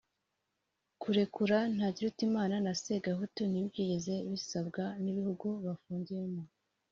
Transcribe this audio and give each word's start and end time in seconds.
Kurekura 1.01 1.57
Ntakirutimana 1.75 2.55
na 2.65 2.73
Sagahatu 2.83 3.41
ntibyigeze 3.47 4.13
bisabwa 4.31 4.83
n’ibihugu 5.03 5.47
bafungiyemo 5.65 6.41